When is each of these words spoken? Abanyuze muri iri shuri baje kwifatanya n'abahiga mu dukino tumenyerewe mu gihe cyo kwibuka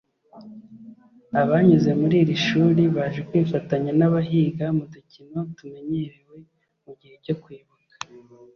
Abanyuze 1.41 1.89
muri 2.01 2.15
iri 2.23 2.35
shuri 2.45 2.81
baje 2.95 3.21
kwifatanya 3.27 3.91
n'abahiga 3.99 4.65
mu 4.77 4.85
dukino 4.93 5.39
tumenyerewe 5.57 6.37
mu 6.83 6.91
gihe 6.99 7.15
cyo 7.25 7.35
kwibuka 7.43 7.95